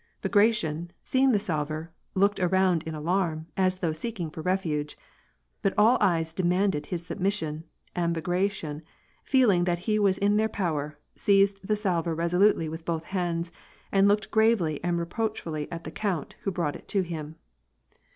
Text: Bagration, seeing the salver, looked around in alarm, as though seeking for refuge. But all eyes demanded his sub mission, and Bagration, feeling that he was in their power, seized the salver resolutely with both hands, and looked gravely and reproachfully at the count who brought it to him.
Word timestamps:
Bagration, 0.23 0.89
seeing 1.03 1.31
the 1.31 1.37
salver, 1.37 1.91
looked 2.15 2.39
around 2.39 2.81
in 2.85 2.95
alarm, 2.95 3.45
as 3.55 3.77
though 3.77 3.91
seeking 3.93 4.31
for 4.31 4.41
refuge. 4.41 4.97
But 5.61 5.75
all 5.77 5.99
eyes 6.01 6.33
demanded 6.33 6.87
his 6.87 7.05
sub 7.05 7.19
mission, 7.19 7.65
and 7.95 8.11
Bagration, 8.11 8.81
feeling 9.23 9.65
that 9.65 9.77
he 9.85 9.99
was 9.99 10.17
in 10.17 10.37
their 10.37 10.49
power, 10.49 10.97
seized 11.15 11.67
the 11.67 11.75
salver 11.75 12.15
resolutely 12.15 12.67
with 12.67 12.83
both 12.83 13.03
hands, 13.03 13.51
and 13.91 14.07
looked 14.07 14.31
gravely 14.31 14.83
and 14.83 14.97
reproachfully 14.97 15.71
at 15.71 15.83
the 15.83 15.91
count 15.91 16.33
who 16.41 16.51
brought 16.51 16.75
it 16.75 16.87
to 16.87 17.01
him. 17.03 17.35